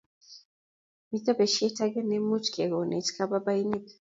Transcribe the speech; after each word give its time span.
Mito 1.09 1.31
besiet 1.39 1.77
agenge 1.85 2.01
ne 2.05 2.17
mukekonech 2.27 3.09
kababainik 3.15 3.85